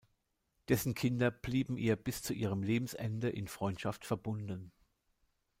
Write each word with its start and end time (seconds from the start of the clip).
Dessen 0.67 0.95
Kinder 0.95 1.29
blieben 1.29 1.77
ihr 1.77 1.95
bis 1.95 2.23
zu 2.23 2.33
ihrem 2.33 2.63
Lebensende 2.63 3.29
in 3.29 3.47
Freundschaft 3.47 4.03
verbunden. 4.03 4.71